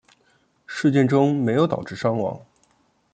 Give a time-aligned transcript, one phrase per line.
[0.65, 2.43] 事件中没有导致伤亡。